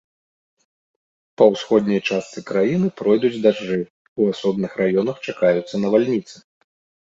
Па 1.41 1.47
ўсходняй 1.55 2.01
частцы 2.09 2.39
краіны 2.49 2.87
пройдуць 3.03 3.33
дажджы, 3.45 3.79
у 4.19 4.29
асобных 4.33 4.71
раёнах 4.83 5.23
чакаюцца 5.29 5.75
навальніцы. 5.87 6.35